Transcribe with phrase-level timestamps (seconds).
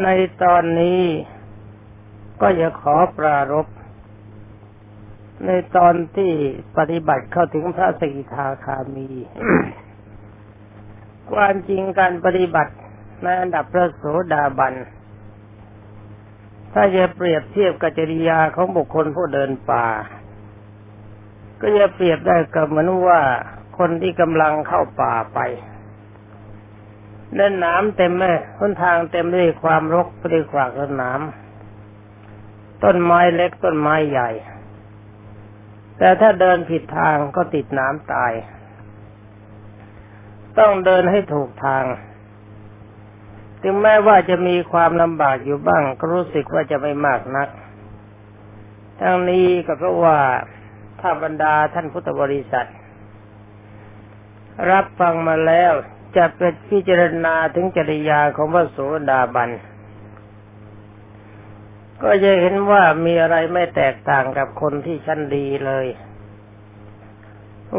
[0.00, 0.08] ใน
[0.42, 1.02] ตอนนี้
[2.40, 3.66] ก็จะขอปรารบ
[5.46, 6.32] ในตอนที่
[6.78, 9.08] ปฏิบัติเข้าถึงพระสกิทาคามี
[11.32, 12.72] ความจริงการปฏิบัติ
[13.22, 14.74] ในอันดับพระโสดาบัน
[16.72, 19.86] ถ้าจะเปรียบเทียบกับจริยาของบุคคลผู้เดินป่า
[21.60, 23.20] ก็จะเปรียบได้กับเหมือนว่า
[23.78, 25.40] คนที่กำลังเข้าป่าไป
[27.36, 34.30] เล่นน้ำเต็มเลยต้นทางเต็มด้วยความรกด้วยขวากต้นน้ำต้นไม้เล็กต้นไม้ใหญ่
[35.98, 38.32] แต่ถ้าเดินผิดทางก็ติดน้ำตาย
[40.58, 41.84] ต้องเดินให้ถูกทาง
[43.62, 47.48] ถึงแม้ว่าจะมีความลำบากอยู่บ้าง ก็รู้สึกว่าจะไม่มากนัก
[49.00, 50.18] ทั้งนี้ก็เพราะว่า
[51.00, 52.68] ถ้าบรรดาท่านพุทธบริษัท
[54.70, 55.72] รับฟังมาแล้ว
[56.16, 58.78] จะเป็นพิจารณาถึงจริยาของพระโส
[59.10, 59.50] ดาบัน
[62.02, 65.86] ก็จะเห็นว่ามีอะไรไม่แตกต่างกับคนที่ชั้นดีเลย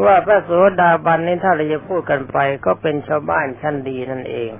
[0.04, 4.52] ว่าพระโสดาบันนี้ถ้าเราจะพูดกันไป ก็เป็นชาวบ้านชั้นดีนั่นเอง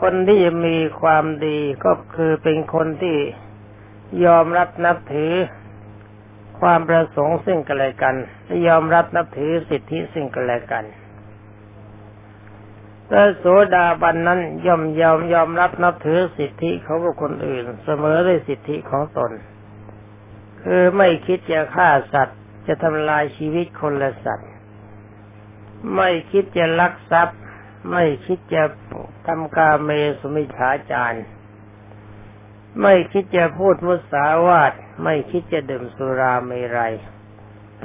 [0.00, 3.18] คนที่มีความดีก็คือเป็นคนที่
[4.24, 5.32] ยอมรับนับถือ
[6.60, 10.84] ความประสงค์ซึ่งกันและกันและยอมรับนับถือสิทธิซึ่งกันและกัน
[13.14, 19.30] ระโสดาบันนั้นย่อมยอมยอมรับนับถือสิทธิเของบุคคลอื่น เสมอด้วยสิทธิของตน
[20.62, 24.50] คือไม่คิดจะฆ่าสัตว์ จะทำลายชีวิตคนละสัตว์
[25.96, 27.38] ไม่คิดจะลักทรัพย์
[27.90, 28.62] ไม่คิดจะ
[29.26, 29.90] ทำกาเม
[30.20, 31.20] สุมิฉาจาร
[32.82, 36.94] ไม่คิดจะพูดมุสาวาทไม่คิดจะดื่มสุราเมรัย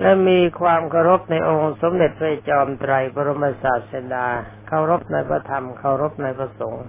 [0.02, 4.28] และมีความเคารพในองค์สมเด็จพระจอมไตรบรมศาสดา
[4.72, 6.86] เคารพในพระธรรม เคารพในพระสงฆ์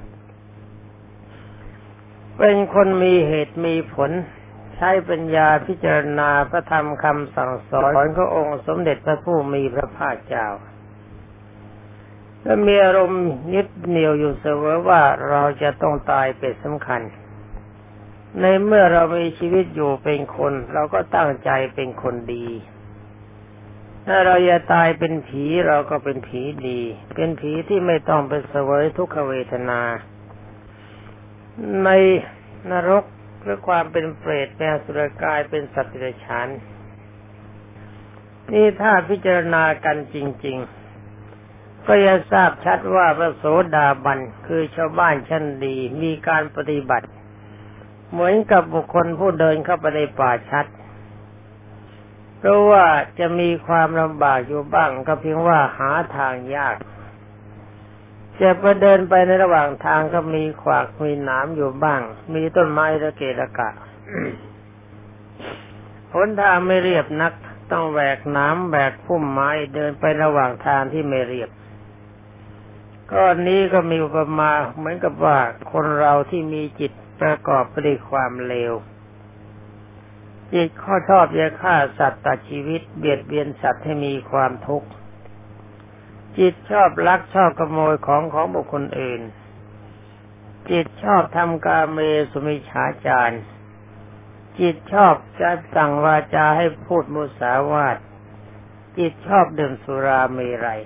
[2.39, 4.11] เป็นคนมีเหตุมีผล
[4.77, 10.47] ใช้ปัญญาพิจารณาพระธรรมคำสั่งสอนขององค์สมเด็จพระผู้มีพระภาคเจ้า
[12.43, 17.03] และมีอารมณ์ยึดเหนี่ยวอยู่เสมอว่าเราจะต้องตายเป็นสำคัญ
[18.41, 22.47] ในเมื่อเรามีชีวิตอยู่เป็นคน เราก็ตั้งใจเป็นคนดี
[24.07, 26.81] ถ้าเราจะตายเป็นผีเราก็เป็นผีดี
[27.15, 29.81] เป็นผีที่ไม่ต้องไปเสวยทุกขเวทนา
[31.85, 31.91] ใน
[32.71, 33.05] นรก
[33.43, 36.49] หรือความเป็นเปรตเป็นสุรกายเป็นสัตว์เดรัจฉาน
[38.53, 40.17] นี่ถ้าพิจารณากันจ
[40.47, 43.45] ริง ๆ ก็จะทราบชัดว่าพระโส
[43.77, 47.09] ดาบันคือชาวบ้านชั้นดีมีการปฏิบัติ
[48.11, 50.67] เหมือนกับบุคคลผู้เดินเข้าไปในป่าชัด
[52.41, 52.87] เพราะว่า
[53.19, 56.77] จะมีความลำบากอยู่บ้างก็เพียงว่าหาทางยาก
[58.41, 62.01] จะไปเดินไปในระหว่างทางก็มีขวากมีหนามอยู่บ้าง
[62.35, 63.71] มีต้นไม้ระเกะระกะ
[66.13, 67.33] หนทางไม่เรียบนัก
[67.73, 71.51] ต้องแหวกน้ำแหวกพุ่มไม้เดินไประหว่างทางที่ไม่เรียบ
[73.13, 75.39] ก็นี้ก็มีอุปมาเหมือนกับว่า
[75.73, 78.73] คนเราที่มีจิตประกอบไปด้วยความเลว
[80.55, 84.89] จิตข้อชอบจะฆ่าสัตว์ตัดชีวิต เบียดเบียนสัตว์ให้มีความทุกข์
[86.39, 89.23] จิตชอบลักชอบขโมยของของบุคคลอื่น
[90.71, 91.99] จิตชอบทำกาเม
[92.31, 93.37] สุมิฉาจาร
[94.61, 97.97] จิตชอบจะสั่งวาจาให้พูดมุสาวาท
[98.99, 100.83] จิตชอบดื่มสุราเมรัย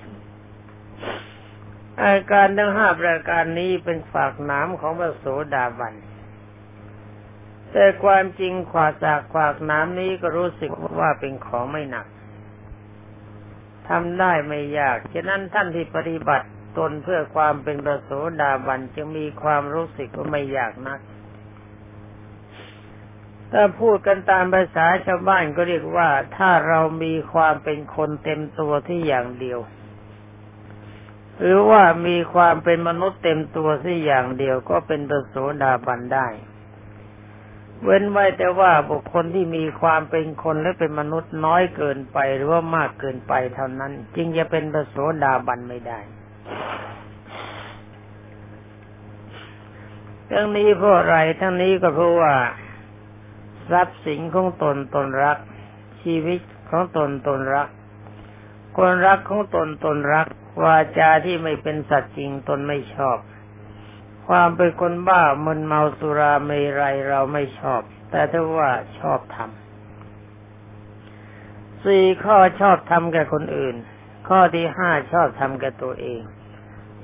[2.03, 5.25] อาการทั้งห้าประการนี้เป็นฝากน้ำของพระโส
[5.55, 5.95] ดาบัน
[7.77, 12.07] แต่ความจริงขวาจากขวากน้ำนี้ก็รู้สึกว่าเป็นของไม่หนัก
[13.89, 16.47] ทำได้ไม่ยาก ฉะนั้นท่านที่ปฏิบัติ
[16.79, 21.01] ตนเพื่อความเป็นประโสดาบันจึงมีความรู้สึกว่าไม่ยากนัก
[23.53, 29.59] ถ้าพูดกันตามภาษาชาวบ้านก็เรียกว่า ถ้าเรามีความเป็นคนเต็มตัวที่อย่างเดียว
[31.41, 36.29] หรือว่ามีความเป็นมนุษย์เต็มตัวที่อย่างเดียวก็เป็นประโสดาบันได้
[37.85, 45.99] เว้นไว้แต่ว่าบุคคลที่มีความเป็นคนและเป็นมนุษย์น้อยเกินไปหรือว่ามากเกินไปเท่านั้น จึงจะเป็นพระโสดาบันไม่ได้
[50.31, 52.35] ทั้งนี้เพราะอะไรทั้งนี้ก็เพราะว่า
[53.71, 55.39] ทรัพย์สินของตนตนรัก
[56.03, 56.41] ชีวิต
[56.71, 57.69] ของตนตนรัก
[58.77, 60.27] คนรักของตนตนรัก
[60.63, 63.17] วาจาที่ไม่เป็นสัตว์จริงตนไม่ชอบ
[64.29, 66.51] ความเป็นคนบ้ามึนเมาสุราเม
[66.81, 67.81] รัยเราไม่ชอบ
[68.11, 73.77] แต่ถ้าว่าชอบทำสี่ข้อชอบทำแก่คนอื่น
[74.29, 76.21] ข้อที่ห้าชอบทำแก่ตัวเอง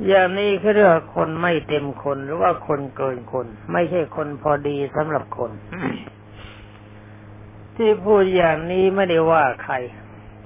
[0.06, 5.50] อย่างนี้คือเรียกว่าคนไม่เต็มคนหรือว่าคนเกินคน ไม่ใช่คนพอดีสำหรับคน
[7.76, 9.74] ที่พูดอย่างนี้ไม่ได้ว่าใคร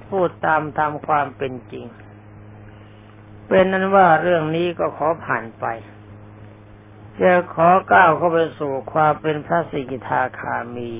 [0.09, 1.85] พูดตามตามความเป็นจริง
[3.47, 5.65] เป็นนั้นว่าเรื่องนี้ก็ขอผ่านไป
[7.21, 10.91] จะขอก้าวเข้าไปสู่ความเป็นพระสิกิทาคามี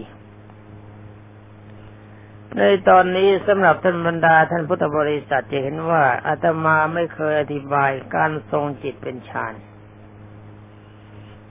[2.57, 9.53] ในตอนนี้สำหรับท่านบรรดาท่านพุทธบริษัทจะเห็นว่าอาตมาไม่เคยอธิบายการทรงจิตเป็นฌาน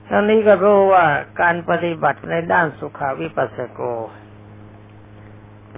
[0.07, 1.05] ทั้งนี้ก็รู้ว่า
[1.41, 3.81] การปฏิบัติในด้านสุขาวิปัสสโก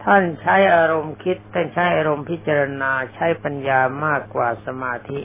[0.04, 5.20] ท่านใช้อารมณ์คิดท่านใช้อารมณ์พิจารณาใช้ปัญญามากกว่าสมาธิ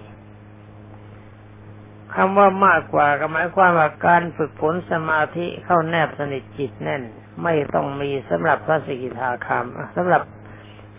[2.17, 7.03] คำว่ามากกว่าก็หมายความว่าการฝึกฝนสมาธิเข้าแนบสนิทจิตแน่น
[7.43, 9.67] ไม่ต้องมีสำหรับพระสกิทาคาม
[9.97, 10.23] สำหรับ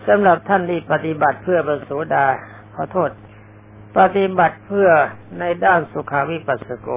[0.07, 2.27] สำหรับท่านที่ปฏิบัติเพื่อประโสดา
[2.75, 3.11] ขอโทษ
[3.97, 4.89] ปฏิบัติเพื่อ
[5.39, 6.89] ในด้านสุขาวิปัสสโก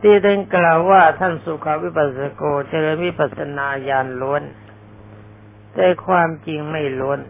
[0.00, 4.42] ที่ได้กล่าวว่าท่านสุขาวิปัสสโกเจริญวิปัสนาญาณล้วน
[5.74, 7.20] แต่ความจริงไม่ล้วน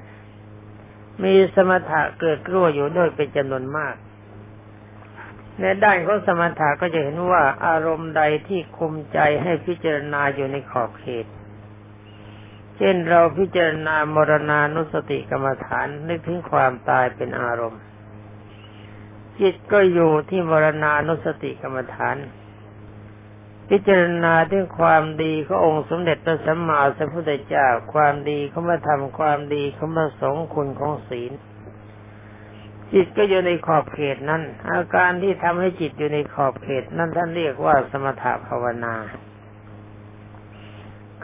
[1.24, 3.94] มีสมถะเกิดกลัวอยู่ด้วยเป็นจำนวนมาก
[5.60, 11.26] ในด้านของสมถะก็จะเห็นว่าอารมณ์ใดที่คุมใจให้พิจารณาอยู่ในขอบเขต
[12.76, 17.82] เช่นเราพิจารณามรณานุสติกรรมฐานนึกถึงความตายเป็นอารมณ์
[19.40, 22.16] จิตก็อยู่ที่มรณานุสติกรรมฐาน
[23.70, 31.32] พิจารณาถึงความดีขององค์สมเด็จพระสัมมาสัมพุทธเจ้า ความดีเขามาทำความดีเขามาสงคุณของศีล
[32.92, 38.94] จิตก็อยู่ในขอบเขตนั้น อาการที่ทำให้จิตอยู่ในขอบเขตนั้นท่านเรียกว่าสมถภาวนา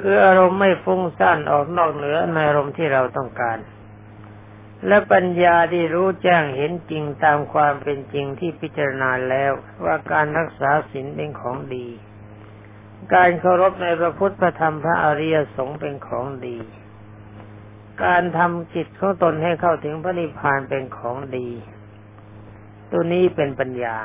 [0.01, 3.59] คืออารมณ์ไม่ฟุ้งซ่านออกนอกเหนือในอารมณ์ที่เราต้องการ
[4.87, 9.53] และปัญญาที่รู้แจ้งเห็นจริงตามความเป็นจริงที่พิจารณาแล้ว
[9.85, 11.87] ว่าการรักษาศีลเป็นของดี
[13.15, 16.59] การเคารพในพระพุทธพระธรรมพระอริยสงฆ์เป็นของดี
[18.03, 21.49] การทำจิตของตนให้เข้าถึงพระนิพพานเป็นของดี
[22.91, 23.97] ตัวนี้เป็นปัญญา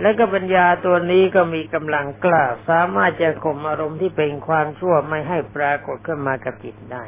[0.00, 7.04] และก็ปัญญาตัวนี้ก็มีกำลังกล้าสามารถจะข่มอารมณ์ที่เป็นความชั่วไม่ให้ปรากฏขึ้นมากับจิตได้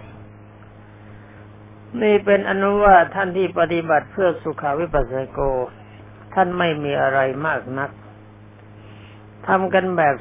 [2.02, 5.40] นี่เป็นอนุว่าท่านที่ปฏิบัติเพื่อสุขาวิปัสสโก
[6.34, 7.90] ท่านไม่มีอะไรมากนัก
[9.46, 10.14] ทำกันแบบ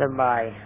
[0.00, 0.65] สบายๆ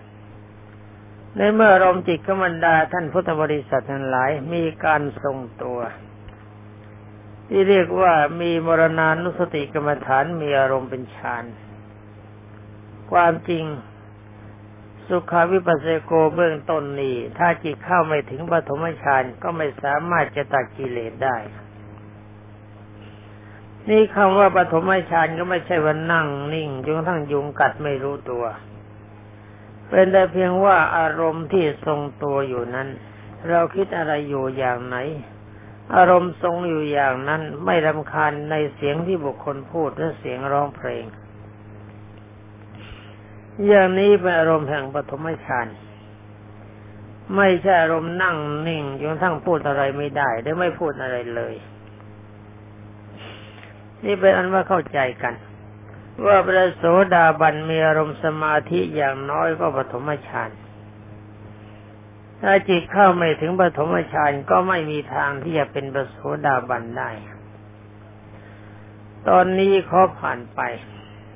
[1.36, 5.78] ในเมื่ออารมณ์จิตขมันดาท่านพุทธบริษัททั้งหลายมีการทรงตัว
[7.48, 11.44] ที่เรียกว่ามีมรณานุสติกรรมฐานมีอารมณ์เป็นฌาน
[13.10, 13.64] ความจริง
[15.08, 21.36] สุขาวิปัสสโกเบื้องต้นนี้ ถ้าจิตเข้าไม่ถึงปฐมฌานก็ไม่สามารถจะตัดกิเลสได้
[23.88, 28.44] นี่คำว่าปฐมฌานก็ไม่ใช่ว่านั่งนิ่งจนกระทั่งยุงกัดไม่รู้ตัว
[29.90, 32.88] เป็นแต่เพียงว่าอารมณ์ที่ทรงตัวอยู่นั้น
[33.48, 34.96] เราคิดอะไรอยู่อย่างไหน
[35.96, 41.04] อารมณ์ทรงอยู่อย่างนั้นไม่รำคาญในเสียงที่บุคคลพูดหรือเสียงร้องเพลง
[43.66, 45.68] อย่างนี้เป็นอารมณ์แห่งปฐมฌาน
[47.36, 48.36] ไม่ใช่อารมณ์นั่ง
[48.66, 51.54] นิ่งจนทั้งพูดอะไรไม่ได้หรือไม่พูดอะไรเลย
[54.04, 55.34] นี่เป็นอันว่าเข้าใจกัน
[56.26, 60.50] ว่าพระโสดาบันมีอารมณ์สมาธิอย่างน้อยก็ปฐมฌาน
[62.40, 67.10] ถ้าจิตเข้าไม่ถึงปฐมฌานก็ไม่มีทางที่จะเป็นพระโสดาบันได้
[69.28, 70.60] ตอนนี้ขอผ่านไป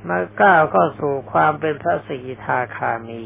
[0.09, 3.23] มาก้าวเข้าสู่ความเป็นพระสิทาคามี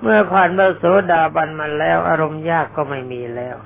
[0.00, 3.56] เมื่อผ่านพระโสดาบันมาแล้ว อารมณ์ยากก็ไม่มีแล้ว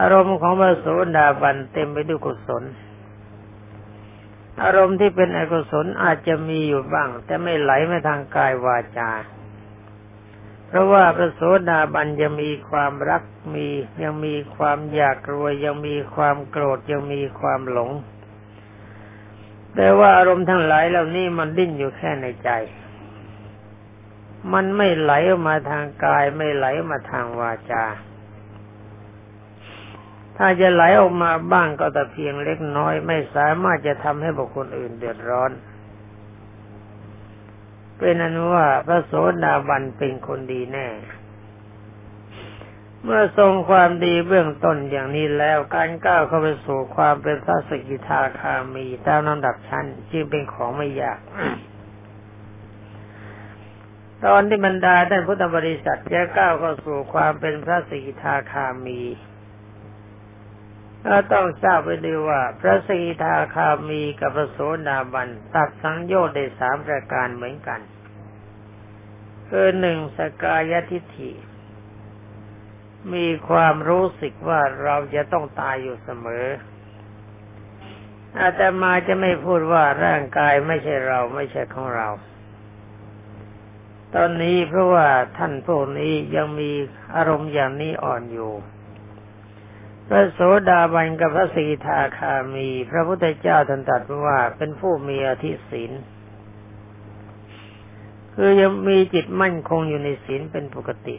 [0.00, 2.64] อารมณ์ของพระโสดาบันเต็มไปด้วยกุศล
[4.62, 9.10] อารมณ์ที่เป็นอกุศลอาจจะมีอยู่บ้าง แต่ไม่ไหลมาทางกายวาจา
[10.66, 13.22] เพราะว่าพระโสดาบันยังมีความรัก
[13.54, 13.66] มี
[14.02, 17.90] ยังมีความอยากรวยยังมีความโกรธยังมีความหลง
[19.74, 22.50] แต่ว่าอารมณ์ทั้งหลายเหล่านี้มันดิ้นอยู่แค่ในใจ
[24.52, 27.84] มันไม่ไหลออกมาทางกายไม่ไหลมาทางวาจา
[30.36, 35.50] ถ้าจะไหลออกมาบ้างก็แต่เพียงเล็กน้อย ไม่สามารถจะทำให้บุคคลอื่นเดือดร้อน
[37.98, 39.12] เป็นอนุว่าพระโส
[39.44, 40.88] ดาบันเป็นคนดีแน่
[43.02, 51.20] เมื่อทรงความดีเบื้องต้นอย่างนี้แล้วการก้าวเข้าไปสู่ความเป็นพระสกิทาคามีตามลำดับชั้นจึงเป็นของไม่ยาก
[54.24, 59.00] ตอนที่บรรดาท่านพุทธบริษัทจะก้าวเข้าสู่ความเป็นพระสกิทาคามี
[61.06, 64.58] เราต้องทราบไปดีว่า พระสีทาคามีกับพระโส
[64.88, 67.80] ดาบันตัดสังโยชน์ได้สามประการเหมือนกัน
[69.48, 71.32] คือหนึ่งสกายทิฏฐิ
[73.14, 76.46] มีความรู้สึกว่าเราจะต้องตายอยู่เสมอ
[78.40, 82.08] อาตมาจะไม่พูดว่าร่างกายไม่ใช่เราไม่ใช่ของเรา
[84.14, 86.70] ตอนนี้เพราะว่าท่านพวกนี้ยังมี
[87.14, 88.52] อารมณ์อย่างนี้อ่อนอยู่
[90.08, 95.92] พระโสดาบันกับพระสีทาคามี พระพุทธเจ้าท่านตรัสว่าเป็นผู้มีอธิศีล
[98.34, 101.16] คือยังมีจิตมั่นคงอยู่ในศีลเป็นปกติ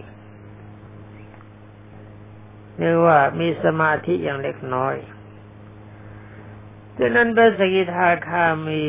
[2.77, 4.96] เรียกว่ามีสมาธิอย่างเล็กน้อย
[6.98, 8.84] ดังนั้นพระสกิทาคามี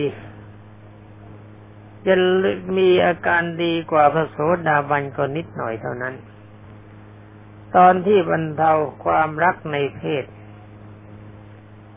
[2.07, 2.15] จะ
[2.79, 4.37] มีอาการดีกว่าพระโส
[4.69, 6.15] ดาบันก็นิดหน่อยเท่านั้น
[7.77, 8.73] ตอนที่บรรเทา
[9.05, 10.25] ความรักในเพศ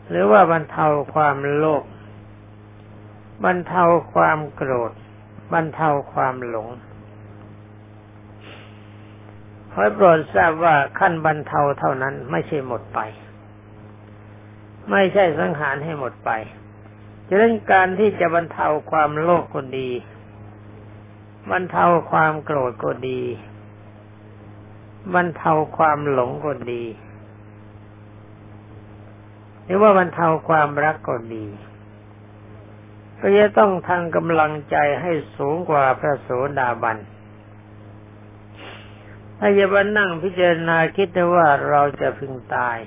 [0.08, 1.84] หรือว่าบรรเทาความโลภ
[3.44, 3.82] บรรเทา
[4.14, 4.92] ความโกรธ
[5.52, 6.68] บรรเทาความหลง
[9.72, 13.00] ขอโปรดทราบว่าขั้นบรรเทาเท่านั้นไม่ใช่หมดไป
[14.90, 16.30] ไม่ใช่สังหารให้หมดไป
[17.28, 19.90] ฉะนั้นการที่จะบรรเทาความโลภก็ดี
[21.50, 23.20] บรรเทาความโกรธก็ดี
[25.14, 26.84] บรรเทาความหลงก็ดี
[29.64, 31.46] หรือว่าบรรเทาความรักก็ดี
[33.20, 36.28] ก็จะต้องทางกำลังใจให้สูงกว่าพระโส
[36.58, 36.98] ดาบัน
[39.38, 42.78] ถ้าจะมานั่งพิจารณาคิดว่าเราจะพึงตาย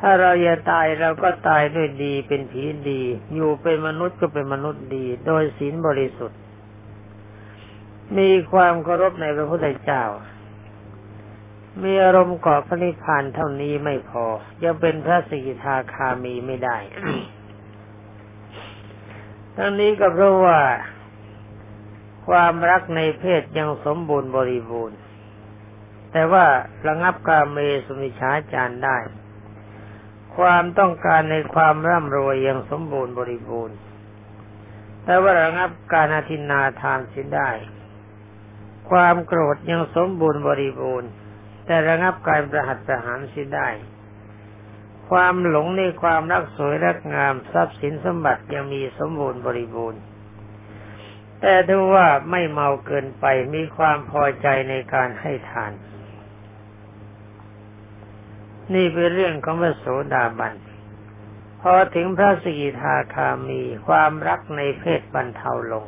[0.00, 3.02] ถ้าเราจะตายเราก็ตายด้วยดีเป็นผีดี
[3.34, 6.38] อยู่เป็นมนุษย์ก็เป็นมนุษย์ดี โดยศีลบริสุทธิ์
[8.18, 10.04] มีความเคารพในพระพุทธเจ้า
[11.82, 14.24] มีอารมณ์เกาะพระนิพพานเท่านี้ไม่พอ
[14.62, 16.78] ยังเป็นพระสกิทาคามีไม่ได้
[19.56, 20.60] ทั้งนี้ก็เพราะว่า
[22.28, 24.98] ความรักในเพศยังสมบูรณ์บริบูรณ์
[26.12, 26.46] แต่ว่า
[26.88, 28.98] ระงับกาเมสุมิชาจารได้
[30.36, 33.76] ความต้องการในความร่ำรวยยังสมบูรณ์บริบูรณ์
[35.04, 37.50] แต่ว่าระงับการอธินาทานเสียได้
[38.90, 41.10] ความโกรธยังสมบูรณ์บริบูรณ์
[41.70, 43.68] แต่ระงับการประหัตประหารเสียได้
[45.10, 50.02] ความหลงในความรักสวยรักงามทรัพย์สินสมบัติยังมีสมบูรณ์บริบูรณ์
[51.40, 53.24] แต่ถ้าว่าไม่เมาเกินไป
[53.54, 55.72] มีความพอใจในการให้ทาน
[58.74, 60.54] นี่เป็นเรื่องของพระโสดาบัน
[61.60, 65.86] พอถึงพระสกิทาคามีความรักในเพศบรรเทาลง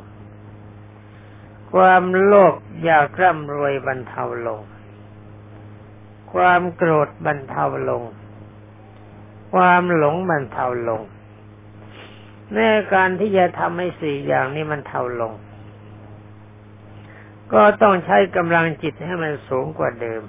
[1.73, 4.63] ความโลภอยากร่ำรวยบรรเทาลง
[6.33, 8.03] ความโกรธบรรเทาลง
[9.53, 11.01] ความหลงมันเทาลง
[12.53, 12.59] ใน
[12.93, 15.33] การที่จะทำให้สี่อย่างนี้มันเทาลง
[17.53, 20.23] ก็ต้องใช้กำลังจิตให้มันสูงกว่าเดิม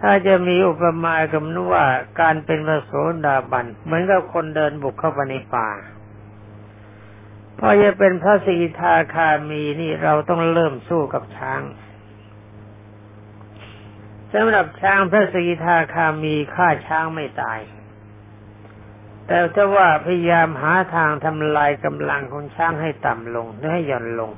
[0.00, 1.84] ถ้าจะมีอุปมากับนว่า
[2.20, 2.92] การเป็นพระโส
[3.26, 5.68] ดาบันเหมือนกับคนเดินบุกเข้าไปในป่า
[7.58, 11.60] พอจะเป็นพระสีทาคามีนี่เราต้องเริ่มสู้กับช้าง
[14.34, 17.60] สำหรับช้างพระสีทาคามีฆ่าช้างไม่ตาย
[19.26, 24.32] แต่ถ้าว่าพยายามหาทางทำลายกำลังของช้างให้ต่ำลงหรือให้หย่อนลง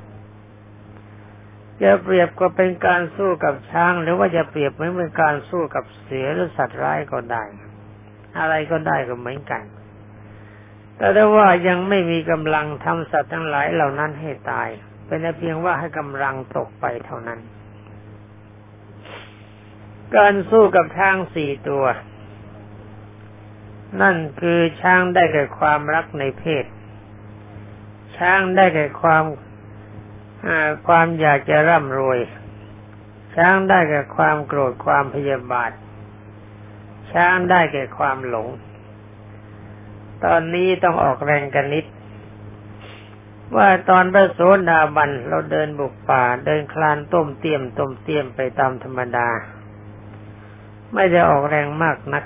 [1.83, 7.45] จะเปรียบก็เป็นการสู้กับช้าง หรือว่าจะเปรียบเหมือนเป็นการสู้กับเสือหรือสัตว์ร้ายก็ได้
[8.39, 9.63] อะไรก็ได้ก็เหมือนกัน
[10.97, 14.69] แต่ถ้าว่ายังไม่มีกำลังทำสัตว์ทั้งหลายเหล่านั้นให้ตาย
[15.07, 17.41] เป็นเพียงว่าให้กำลังตกไปเท่านั้น
[20.17, 21.85] การสู้กับช้างสี่ตัว
[24.01, 26.65] นั่นคือช้างได้แก่ความรักในเพศ
[28.17, 29.25] ช้างได้แก่ความ
[30.87, 32.19] ความอยากจะร่ำรวย
[33.35, 35.71] ช้างได้แก่ความโกรธความพยาบาท
[37.13, 38.49] ช้างได้แก่ความหลง
[40.25, 41.87] ตอนนี้ต้องออกแรงกันนิด
[43.57, 44.41] ว่าตอนพระโส
[44.71, 49.29] ดาบันเราเดินบุกป่าเดินคลานต้มเตียมต้มเตียมไปตามธรรมดา
[50.95, 52.25] ไม่ได้ออกแรงมากนัก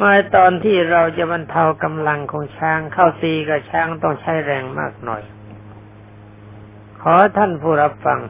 [0.00, 5.22] มาตอนที่เราจะบรรเทากำลังของช้างเข้าตีกับช้างต้องใช้แรงมากหน่อย
[7.02, 8.20] ขอท่านผู้รับฟัง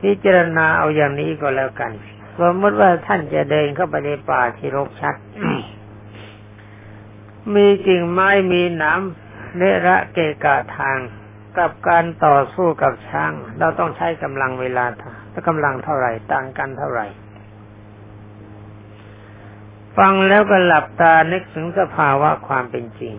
[0.00, 1.92] พิจารณาเอาอย่างนี้ก็แล้วกัน
[2.40, 5.14] สมมติว่าท่านจะเดินเข้าไปในป่าที่รกชัด
[7.54, 9.00] มีกิ่งไม้มีนาม
[9.56, 10.98] เลระเกะกะทาง
[11.58, 14.84] กับการต่อสู้กับช้าง เราต้องใช้กำลังเวลา
[15.32, 17.06] ถ้ากำลังเท่าไหร่ต่างกันเท่าไหร่
[19.98, 23.14] ฟังแล้วก็หลับตานึกถึงสภาวะความเป็นจริง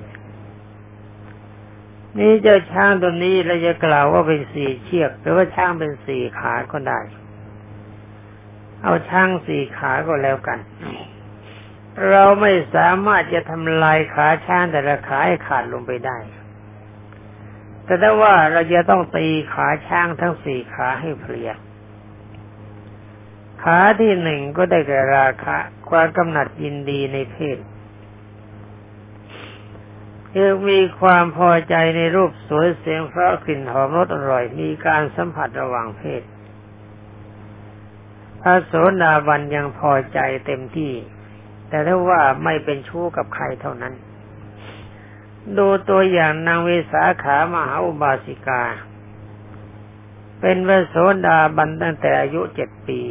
[2.18, 7.00] นี่เจ้าช้างตัวนี้เราจะกล่าวว่าเป็นสี่เชือกหรือว่าช้างเป็นสี่ขาก็ได้
[8.84, 10.60] เอาช้างสี่ขาก็แล้วกัน
[12.10, 16.18] เราไม่สามารถจะทำลายขาช้างแต่ละขาให้ขาดลงไปได้
[17.86, 21.52] แต่ถ้าว่าเราจะต้องตีขาช้างทั้งสี่ขาให้เพลีย
[23.62, 25.58] ขาที่หนึ่งก็ได้แก่ราคะ
[25.90, 27.58] ความกำหนัดยินดีในเพศ
[30.32, 36.24] คือมีความพอใจในรูปสวยเสียงเพราะกลิ่นหอมรสอร่อย มีการสัมผัสระหว่างเพศ
[38.42, 40.94] พระโสดาบันยังพอใจเต็มที่
[41.70, 43.94] แต่ถ้าว่าไม่เป็นชู้กับใครเท่านั้น
[45.58, 48.64] ดูตัวอย่างนางเวสาขามหาอุบาสิกา
[50.42, 53.02] เป็นพระโสดาบันตั้งแต่อายุเจ็ดปี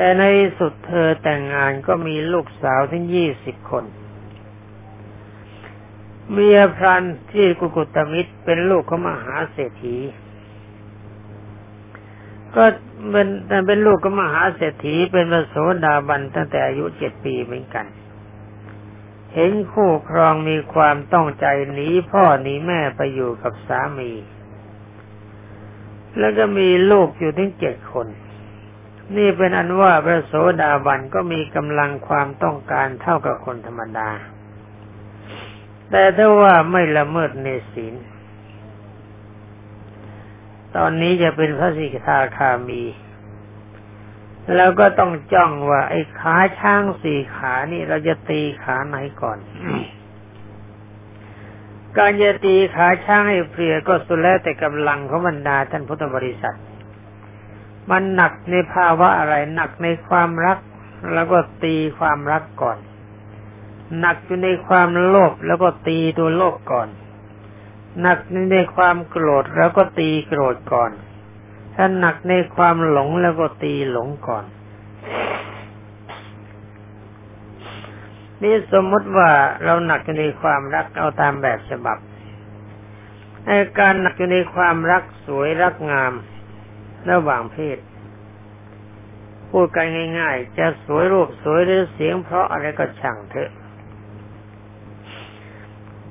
[0.00, 0.24] แต่ใน
[0.58, 3.84] สุดเธอแต่งงานก็มีลูกสาวถึงยี่สิบคน
[6.32, 9.96] เมียพรันที่กุกุตมิตรเป็นลูกของมหาเศรษฐี
[12.54, 12.64] ก็
[13.10, 17.86] เป็นแต่เป็นลูกของมหาเศรษฐีเป็นพระโสดาบันตั้งแต่อายุเจ็ดปีเหมือนกัน
[19.34, 24.12] เห็นคู่ครองมีความต้องใจหนีพ่อหนีแม่ไปอยู่กับสามี
[26.18, 28.08] แล้วก็มีลูกอยู่ถึงเจ็ดคน
[29.16, 34.10] นี่เป็นอันว่าพระโสดาบันก็มีกำลังความต้องการเท่ากับคนธรรมดา
[35.90, 37.94] แต่ถ้าว่าไม่ละเมิดในศีล
[40.76, 42.82] ตอนนี้จะเป็นพระสิกขาคามี
[44.56, 49.38] แล้วก็ต้องจ้องว่า ไอ้ขาช้างสี่ขานี่เราจะตีขาไหนก่อน
[51.96, 56.56] การจะตีขาช้างให้เพลียก็สุดแล้วแต่กำลังของบรรดาท่านพุทธบริษัท
[57.90, 60.58] มันหนักในภาวะอะไร หนักในความรัก
[61.14, 62.78] แล้วก็ตีความรักก่อน
[64.00, 66.88] หนักอยู่ในความโลภแล้วก็ตีตัวโลภก่อน
[68.02, 68.18] หนัก
[68.52, 70.90] ในความโกรธแล้วก็ตีโกรธก่อน
[71.74, 74.44] ถ้าหนักในความหลงแล้วก็ตีหลงก่อน
[78.42, 79.30] นี่สมมติว่า
[79.64, 81.98] เราหนักอยู่ในความรักเอาตามแบบฉบับ
[83.46, 86.12] ในการหนักอยู่ในความรักสวยรักงาม
[87.10, 87.78] ระหว่างเพศ
[89.50, 89.86] พูดกัน
[90.20, 93.50] ง่าย ๆ จะสวยรูปสวยหรือเสียงเพราะอะไรก็ช่างเถอะ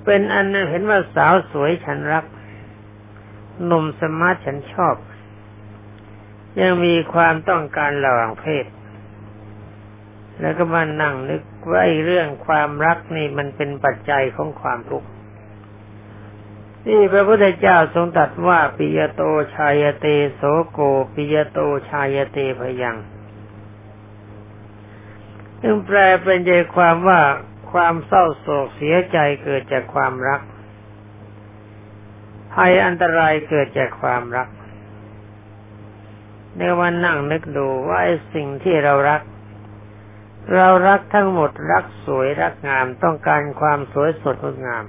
[0.04, 2.26] เป็นอันเห็นว่าสาวสวยฉันรัก
[3.65, 4.95] หนุ่มสมาร์ทฉันชอบ
[6.62, 8.65] ยังมีความต้องการระหว่างเพศ
[10.41, 15.08] แล้วก็มานั่งนึกว่าเรื่องความรักนี่มันเป็นปัจจัยของความทุกข์
[16.86, 19.21] ที่พระพุทธเจ้าทรงตรัสว่าปิยโต
[19.56, 20.80] ชายเตโสโก
[21.13, 22.97] ปิยโตชายเตพยัง
[25.62, 27.22] ซึ่งแปลเป็นใจความว่า
[27.72, 30.41] ความเศร้าโศกเสียใจเกิดจากความรัก
[32.54, 34.48] ภัยอันตรายเกิดจากความรัก
[36.58, 39.22] ในวันนั่งนึกดูว่าไอ้สิ่งที่เรารัก
[40.56, 44.86] เรารักทั้งหมดรักสวยรักงามต้องการความสวยสดงดงาม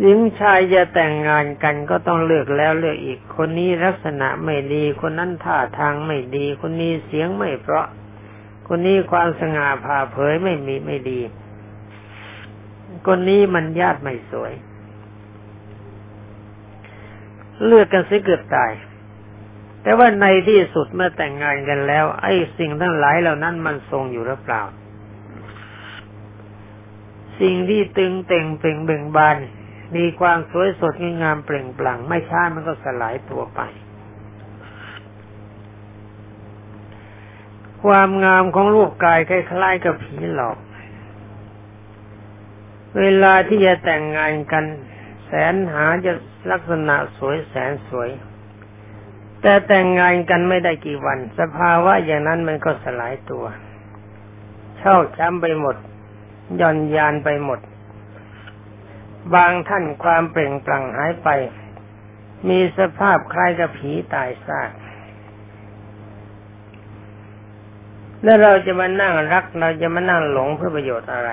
[0.00, 7.86] หญิงชายจะแต่งงานกันก็ต้องเลือกแล้วเลือกอีกคนนี้ลักษณะไม่ดีคนนั้นท่าทางไม่ดีคนนี้เสียงไม่เพราะ
[8.72, 11.20] คนนี้ความสง่าผ่าเผยไม่มีไม่ดี
[13.06, 14.52] คนนี้มันญาติไม่สวย
[17.64, 18.72] เลือกกันซิเกือบตาย
[19.82, 24.62] แต่ว่าในที่สุดเมื่อแต่งงานกันแล้ว ไอ้สิ่งทั้งหลายเหล่านั้นมันทรงอยู่หรือเปล่า
[27.40, 29.36] สิ่งที่ตึงเต่งเปล่งเบ่งบาน
[29.96, 33.60] มีความสวยสดงดงามเปล่งปลั่งไม่ช้ามันก็สลายตัวไป
[37.84, 40.58] ความงามของรูปกายคล้ายๆกับผีหลอก
[42.98, 44.64] เวลาที่จะแต่งงานกัน
[45.26, 46.12] แสนหาจะ
[46.50, 48.10] ลักษณะสวยแสนสวย
[49.42, 53.44] แต่แต่งงานกันไม่ได้กี่วัน สภาวะอย่างนั้นมันก็สลายตัว
[54.78, 55.76] เช่าช้ำไปหมด
[56.60, 57.60] ย่อนยานไปหมด
[59.34, 61.28] บางท่านความเปล่งปลั่งหายไป
[62.48, 64.70] มีสภาพคล้ายกับผีตายซาก
[68.22, 71.30] แล้วเราจะมานั่งรักเราจะมานั่งหลงเพื่อประโยชน์อะไร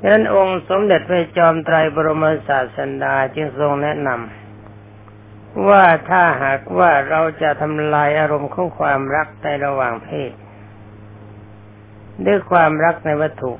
[0.00, 10.32] ดังนั้นองค์สมเด็จพระจอมไตรบรมศาสดาจึงทรงแนะนำว่าถ้าหากว่าเราจะทำลายอารมณ์ของความรักในระหว่างเพศ
[12.26, 13.52] ด้วยความรักในวัตถุ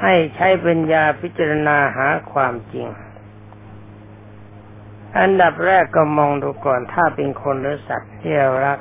[0.00, 2.86] ให้ใช้ปัญญาพิจารณาหาความจริง
[5.18, 8.78] อันดับแรกก็มองดูก่อนถ้าเป็นคนหรือสัตว์ที่เรารัก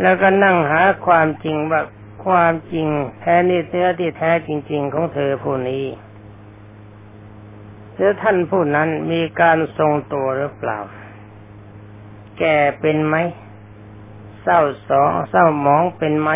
[0.00, 1.82] แล้วก็นั่งหาความจริงว่า
[2.24, 2.88] ความจริง
[3.20, 5.84] แท้นี่เนื้อที่แท้จริง ๆ ของเธอผู้นี้
[7.94, 10.78] หรือท่านผู้นั้นมีการทรงตัวหรือเปล่า
[12.38, 13.16] แก่เป็นไหม
[14.42, 16.30] เศร้าสองเศร้าหมองเป็นไหม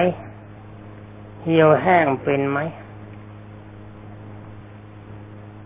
[1.43, 2.59] เหี่ยวแห้งเป็นไหม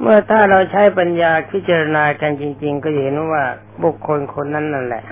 [0.01, 3.45] เมื่อถ้าเราใช้ปัญญาพิจารณากันจริง ๆ ก็เห็นว่า
[3.83, 5.05] บุคคลคนนั้นนั่นแหละ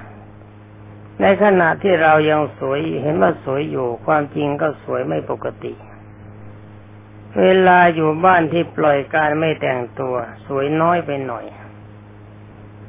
[1.20, 5.74] ในขณะที่เรายังสวยเห็นว่าสวยอยู่ความจริงก็สวยไม่ปกติ
[7.40, 10.14] เวลาอยู่บ้านที่ปล่อยการไม่แต่งตัว
[10.46, 11.44] สวยน้อยไปหน่อย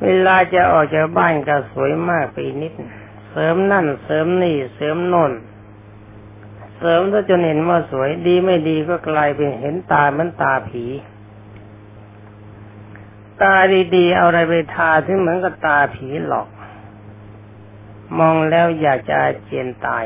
[0.04, 2.74] เวลาจะออกจากบ้านก็สวยมากไปนิด
[3.30, 5.32] เสริมนั่นเสริมนี่เสริมนน
[6.78, 10.86] เสริมถ้าจนเห็นว่าสวยดีไม่ดีก็กลายเป็นเห็นตาเหมือนตาผี
[13.42, 13.56] ตา
[13.96, 16.48] ดีๆเอาอะไรไปทาถึงเหมือนกับตาผีหลอก
[18.20, 20.06] มองแล้วอยากจะเจียนตาย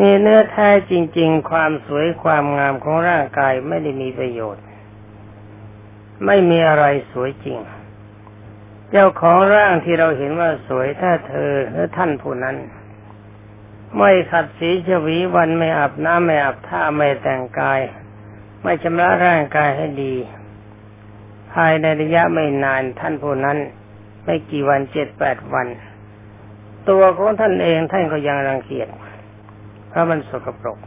[0.00, 4.64] นี่เนื้อแท้จริง ๆ ความสวยความงามของร่างกายไม่ได้มีประโยชน์
[6.26, 7.58] ไม่มีอะไรสวยจริง
[8.90, 12.56] เจ้าของร่างที่เราเห็นว่าสวยถ้าเธอหรือท่านผู้นั้น
[13.98, 17.80] ไม่ขัดสีชวีวันไม่อาบน้ำไม่อาบท่าไม่แต่งกาย
[18.62, 20.14] ไม่ชำระร่างกายให้ดี
[21.52, 23.58] ภายในระยะไม่นานท่านผู้นั้น
[24.26, 25.66] ไม่กี่วันเจ็ดแปดวัน
[26.88, 28.88] ตัวของท่านเองท่านก็ยังรังเกียจ
[29.88, 30.78] เพราะมันสกปรก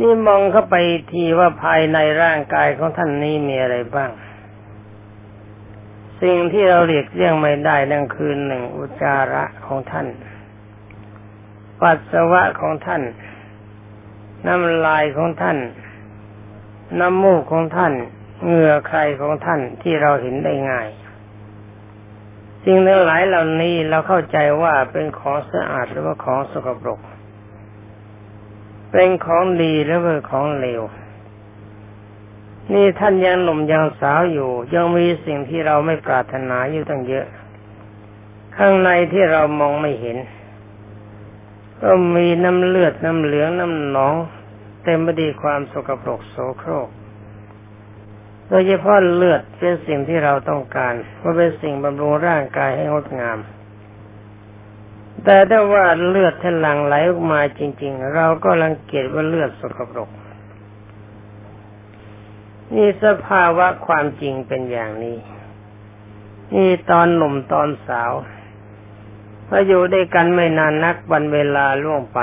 [0.00, 0.76] นี่มองเข้าไป
[1.12, 4.10] ทีว่าภายในร่างกายของท่านนี้มีอะไรบ้าง
[6.22, 10.06] สิ่งที่เราเรียกเรียงไม่ได้นั่นคือหนึ่งอุจจาระของท่าน
[11.80, 13.02] ปัสสาวะของท่าน
[14.46, 15.58] น้ำลายของท่าน
[16.98, 17.92] น้ำมูกของท่าน
[18.44, 20.88] เหงื่อใครของท่านที่เราเห็นได้ง่าย
[22.64, 27.00] สิ่งทั้งหลายเหล่านี้เราเข้าใจว่าเป็นของสะอาดหรือว่าของสกปรก
[28.92, 30.82] เป็นของดีหรือว่าของเลว
[32.72, 37.26] นี่ท่านยังหนุ่มยังสาวอยู่ ยังมีสิ่งที่เราไม่ปรารถนาอยู่ตั้งเยอะ
[38.56, 40.18] ข้างในที่เรามองไม่เห็น
[41.80, 44.14] ก็มีน้ำเลือดน้ำเหลืองน้ำหนอง
[44.84, 46.88] เต็มไปด้วยความสกปรกโสโครก
[48.50, 53.38] โดยเฉพาะเลือดเป็นสิ่งที่เราต้องการเพราเป็นสิ่งบำรุงร่างกายให้งดงาม
[55.24, 60.10] แต่ถ้าว่าเลือดที่หลั่งไหลออกมาจริง ๆ เราก็รังเกียจว่าเลือดสกปรก
[62.74, 65.18] นี่สภาวะความจริงเป็นอย่างนี้
[66.54, 68.12] นี่ตอนหนุ่มตอนสาว
[69.48, 72.20] พออยู่ด้วยกันไม่นานนักวันเวลาล่วงไป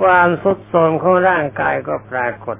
[0.00, 2.56] ความสุดโทรมของร่างกายก็ปรากฏ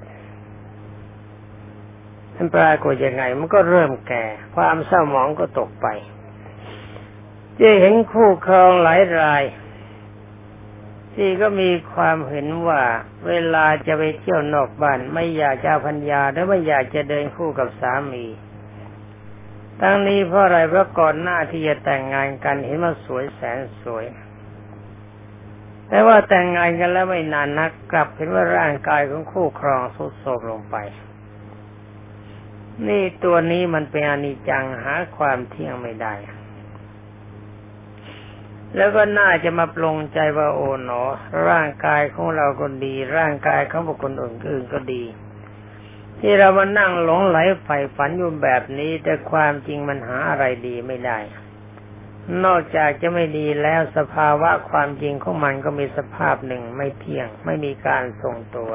[2.35, 5.87] มันปรากฏยังไง มันก็เริ่มแก่ ความเศร้าหมองก็ตกไป
[7.59, 9.43] จะเห็นคู่ครองหลายราย
[11.15, 12.81] ที่ก็มีความเห็นว่า
[13.27, 18.25] เวลาจะไปเที่ยวนอกบ้าน ไม่อยากจะพัญญาและไม่อยากจะเดินคู่กับสามี
[19.81, 24.05] ทั้งนี้เพราะอะไรเพราะก่อนหน้าที่จะแต่งงานกันเห็นว่าสวยแสนสวย
[25.87, 30.77] แต่ว่าแต่งงานกันแล้วไม่นานนักกลับเห็นว่าร่างกายของคู่ครองสุดโทรมลงไป
[32.87, 36.13] นี่ตัวนี้มันเป็นอนิจจังหาความเที่ยงไม่ได้
[38.75, 41.01] แล้วก็น่าจะมาปลงใจว่าโอ๋หนอ
[41.47, 45.03] ร่างกายของเราก็ดี ร่างกายของบุคคลอื่นก็ดี
[46.19, 51.19] ที่เรามานั่งหลงไหลใฝ่ฝันอยู่แบบนี้ แต่ความจริงมันหาอะไรดีไม่ได้
[52.43, 58.71] นอกจากจะไม่ดีแล้วสภาวะความจริงของมันก็มีสภาพหนึ่งไม่เที่ยง ไม่มีการทรงตัว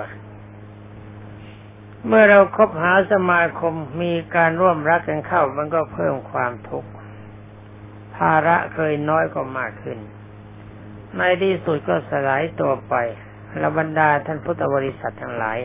[2.09, 6.91] เมื่อเราคบหาสมาคมมีการร่วมรักกันเข้ามันก็เพิ่มความทุกข์
[8.17, 9.99] ภาระเคยน้อยก็มากขึ้น
[11.17, 12.95] ในที่สุดก็สลายตัวไป
[13.63, 15.59] ระบรรดาท่านพุทธบริษัททั้งหลาย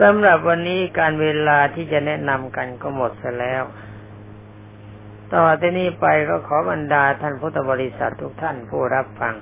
[0.00, 3.62] สำหรับวันนี้การเวลาที่จะแนะนำกันก็หมดเสียแล้ว
[5.34, 9.34] ต่อที่นี้ไปก็ขอบรรดาท่านพุทธบริษัททุกท่านผู้รับฟัง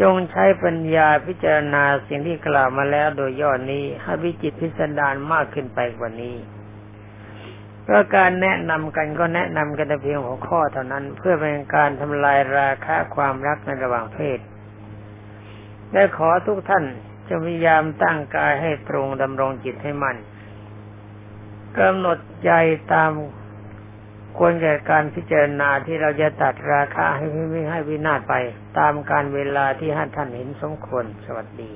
[0.00, 6.36] จงใช้ปัญญาพิจารณาสิ่งที่กล่าวมาแล้วโดยย่อนี้ให้วิจิตพิสดารมากขึ้นไปกว่านี้
[7.82, 14.38] เพราะการแนะนำกันก็แนะนำกันแต่เพียงหัวข้อเท่านั้น เพื่อเป็นการทำลายราคะความรักในระหว่างเพศ
[15.92, 16.84] และขอทุกท่าน
[17.28, 20.16] จงพยายามตั้งกายให้ตรงดำรงจิตให้มัน่น
[21.78, 22.50] กำหนดใจ
[22.92, 23.10] ตาม
[24.38, 28.34] ควรแก่การพิจารณาที่เราจะตัดราคาให้ไม่ให้วินาศไป
[28.78, 31.72] ตามการเวลาที่ท่านเห็นสมควรสวัสดี